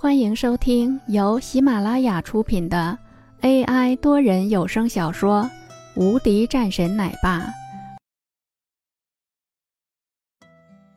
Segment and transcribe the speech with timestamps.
[0.00, 2.96] 欢迎收听由喜马拉雅出品的
[3.40, 5.42] AI 多人有声小说
[6.00, 7.40] 《无敌战神奶爸》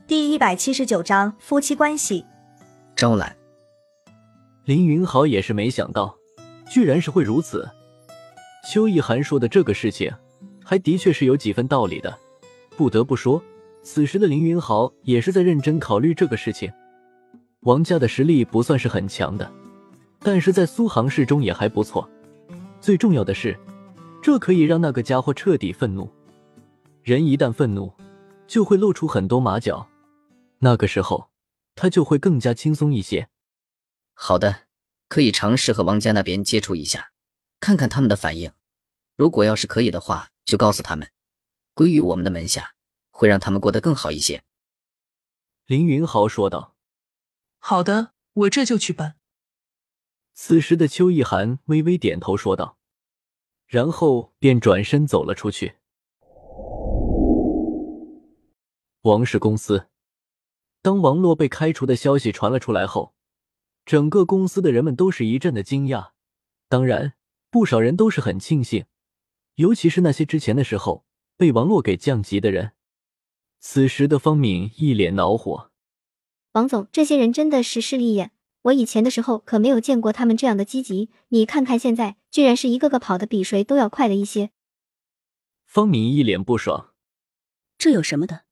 [0.05, 2.23] 第一百七十九章夫妻关系。
[2.95, 3.35] 招揽，
[4.65, 6.15] 林云豪也是没想到，
[6.69, 7.67] 居然是会如此。
[8.69, 10.13] 邱意涵说的这个事情，
[10.63, 12.15] 还的确是有几分道理的。
[12.77, 13.41] 不得不说，
[13.81, 16.71] 此时的林云豪也是在认真考虑这个事情。
[17.61, 19.51] 王家的实力不算是很强的，
[20.19, 22.09] 但是在苏杭市中也还不错。
[22.79, 23.55] 最重要的是，
[24.19, 26.11] 这可以让那个家伙彻底愤怒。
[27.03, 27.93] 人一旦愤怒，
[28.47, 29.87] 就会露出很多马脚，
[30.57, 31.29] 那个时候
[31.75, 33.29] 他就会更加轻松一些。
[34.15, 34.61] 好的，
[35.07, 37.11] 可以尝试和王家那边接触一下，
[37.59, 38.51] 看看他们的反应。
[39.15, 41.07] 如果要是可以的话，就告诉他们，
[41.75, 42.73] 归于我们的门下，
[43.11, 44.41] 会让他们过得更好一些。
[45.67, 46.70] 林云豪说道。
[47.63, 49.17] 好的，我这就去办。
[50.33, 52.77] 此时的邱意涵微微点头说道，
[53.67, 55.75] 然后便转身走了出去。
[59.03, 59.87] 王氏公司，
[60.81, 63.13] 当王洛被开除的消息传了出来后，
[63.85, 66.09] 整个公司的人们都是一阵的惊讶，
[66.67, 67.13] 当然，
[67.51, 68.85] 不少人都是很庆幸，
[69.55, 71.05] 尤其是那些之前的时候
[71.37, 72.73] 被王洛给降级的人。
[73.59, 75.70] 此时的方敏一脸恼火。
[76.53, 78.31] 王总，这些人真的是势利眼。
[78.63, 81.09] 我以前的时候可没有见过他们这样的积极。
[81.29, 84.51] 你看看现在，居然是一个个跑得比谁都要快了一些。
[85.65, 86.93] 方明一脸不爽。
[87.77, 88.43] 这有什么的？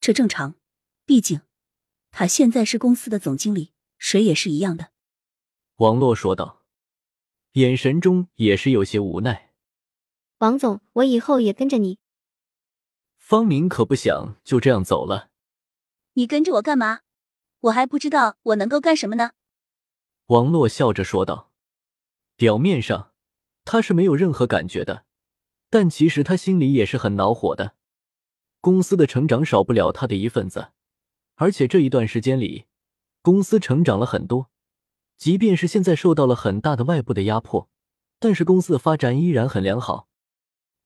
[0.00, 0.54] 这正常。
[1.04, 1.42] 毕竟
[2.10, 4.90] 他现在是公司的总经理，谁也是一样的。
[5.76, 6.62] 王洛说道，
[7.52, 9.52] 眼神中也是有些无奈。
[10.38, 11.98] 王总，我以后也跟着你。
[13.18, 15.30] 方明可不想就这样走了。
[16.14, 17.00] 你跟着我干嘛？
[17.62, 19.32] 我还不知道我能够干什么呢。
[20.26, 21.52] 王洛笑着说道，
[22.36, 23.12] 表面上
[23.64, 25.04] 他是没有任何感觉的，
[25.70, 27.76] 但其实他心里也是很恼火的。
[28.60, 30.72] 公司的成长少不了他的一份子，
[31.36, 32.66] 而且这一段时间里，
[33.20, 34.50] 公司成长了很多。
[35.16, 37.68] 即便是现在受到了很大的外部的压迫，
[38.18, 40.08] 但是公司的发展依然很良好。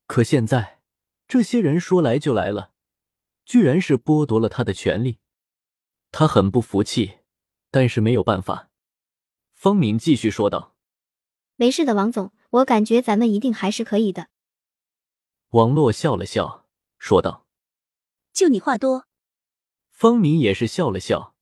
[0.06, 0.80] 可现在
[1.26, 2.72] 这些人说来就来了，
[3.46, 5.20] 居然是剥夺了他的权利。
[6.18, 7.18] 他很不服气，
[7.70, 8.70] 但是没有办法。
[9.52, 10.74] 方明继续说道
[11.56, 14.28] ：“没事的，王总，我感觉咱们一定还是可以的。”
[15.52, 16.64] 王洛笑了笑，
[16.98, 17.46] 说道
[18.32, 19.04] ：“就你话多。”
[19.92, 21.34] 方明也是笑了笑，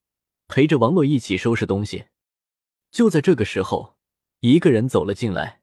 [0.49, 2.07] 陪着王洛一起收拾东西。
[2.91, 3.97] 就在这个时候，
[4.41, 5.63] 一个人走了进来。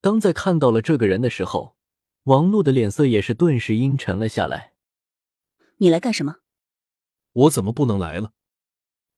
[0.00, 1.76] 当在看到了这个人的时候，
[2.24, 4.74] 王洛的脸色也是顿时阴沉了下来。
[5.78, 6.38] “你来干什么？”
[7.36, 8.32] 我怎么不能来了？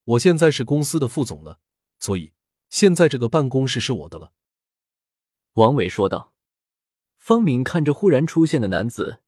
[0.02, 1.60] 我现在是公司的副总了，
[2.00, 2.32] 所以
[2.68, 4.32] 现在这个办公室是我的了。”
[5.54, 6.34] 王伟说道。
[7.16, 9.20] 方敏看着忽然出现的男子，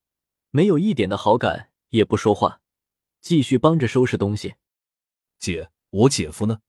[0.51, 2.63] 没有一点的好感，也不说话，
[3.21, 4.55] 继续帮着收拾东西。
[5.39, 6.63] 姐，我姐夫呢？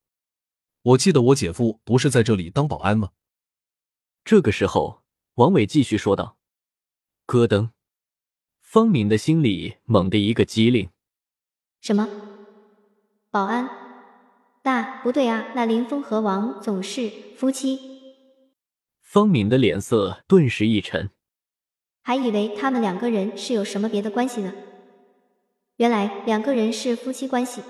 [0.82, 3.12] 我记得我姐夫不是在这里当保安吗？
[4.26, 5.04] 这个时候，
[5.36, 6.38] 王伟继续说道。
[7.26, 7.72] 咯噔，
[8.60, 10.90] 方敏的心里猛地一个机灵。
[11.82, 12.08] 什么？
[13.32, 13.68] 保安？
[14.64, 15.48] 那不对啊！
[15.56, 17.80] 那林峰和王总是夫妻。
[19.02, 21.10] 方敏的脸色顿时一沉，
[22.04, 24.54] 还以为他们两个人是有什么别的关系呢。
[25.78, 27.64] 原来两个人是夫妻关系。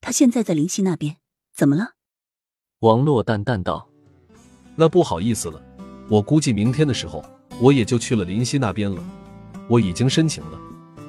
[0.00, 1.16] 他现在在林夕那边，
[1.52, 1.94] 怎么了？
[2.78, 3.88] 王洛淡淡道
[4.76, 5.60] ：“那不好意思了，
[6.08, 7.24] 我估计明天的时候
[7.60, 9.02] 我也就去了林夕那边了。
[9.68, 10.60] 我已经申请了，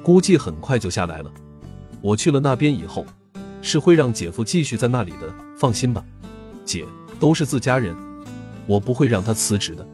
[0.02, 1.32] 估计很快就下来了。”
[2.00, 3.04] 我去了那边以后，
[3.62, 6.04] 是会让姐夫继续在那里的，放心吧，
[6.64, 6.86] 姐
[7.18, 7.96] 都是自家人，
[8.66, 9.86] 我不会让他辞职的，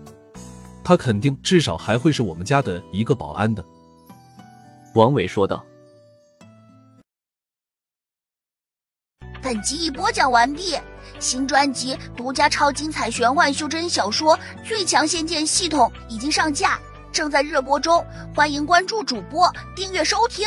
[0.84, 3.64] 他肯定至少还会是我们家的一个保安的。”
[4.94, 5.64] 王伟说道。
[9.42, 10.76] 本集已播讲完毕，
[11.18, 16.78] 新专辑独家超精彩玄幻修真小说《最强仙剑系统》已经上架，
[17.10, 20.46] 正在热播中，欢迎关注主播，订阅收听。